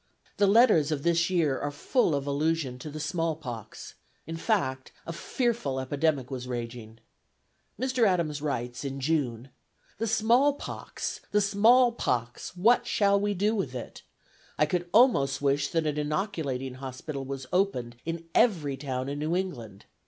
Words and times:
The 0.37 0.47
letters 0.47 0.91
of 0.91 1.03
this 1.03 1.29
year 1.29 1.59
are 1.59 1.69
full 1.69 2.15
of 2.15 2.25
allusion 2.25 2.79
to 2.79 2.89
the 2.89 2.99
small 2.99 3.35
pox; 3.35 3.93
in 4.25 4.35
fact, 4.35 4.91
a 5.05 5.13
fearful 5.13 5.79
epidemic 5.79 6.31
was 6.31 6.47
raging. 6.47 6.97
Mr. 7.79 8.07
Adams 8.07 8.41
writes 8.41 8.83
in 8.83 8.99
June: 8.99 9.49
"The 9.99 10.07
small 10.07 10.53
pox! 10.55 11.21
the 11.29 11.39
small 11.39 11.91
pox! 11.91 12.57
what 12.57 12.87
shall 12.87 13.19
we 13.19 13.35
do 13.35 13.53
with 13.53 13.75
it? 13.75 14.01
I 14.57 14.65
could 14.65 14.89
almost 14.91 15.39
wish 15.39 15.67
that 15.69 15.85
an 15.85 15.99
inoculating 15.99 16.73
hospital 16.79 17.23
was 17.23 17.45
opened 17.53 17.95
in 18.03 18.25
every 18.33 18.77
town 18.77 19.07
in 19.07 19.19
New 19.19 19.35
England. 19.35 19.85